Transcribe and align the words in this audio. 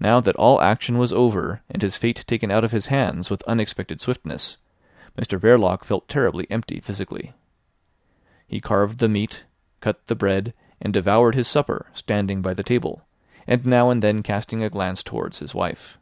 Now 0.00 0.18
that 0.18 0.34
all 0.34 0.60
action 0.60 0.98
was 0.98 1.12
over 1.12 1.62
and 1.70 1.80
his 1.82 1.96
fate 1.96 2.24
taken 2.26 2.50
out 2.50 2.64
of 2.64 2.72
his 2.72 2.86
hands 2.86 3.30
with 3.30 3.44
unexpected 3.44 4.00
swiftness, 4.00 4.56
Mr 5.16 5.38
Verloc 5.38 5.84
felt 5.84 6.08
terribly 6.08 6.50
empty 6.50 6.80
physically. 6.80 7.32
He 8.48 8.58
carved 8.58 8.98
the 8.98 9.08
meat, 9.08 9.44
cut 9.80 10.04
the 10.08 10.16
bread, 10.16 10.52
and 10.80 10.92
devoured 10.92 11.36
his 11.36 11.46
supper 11.46 11.86
standing 11.94 12.42
by 12.42 12.54
the 12.54 12.64
table, 12.64 13.06
and 13.46 13.64
now 13.64 13.88
and 13.88 14.02
then 14.02 14.20
casting 14.24 14.64
a 14.64 14.68
glance 14.68 15.04
towards 15.04 15.38
his 15.38 15.54
wife. 15.54 15.96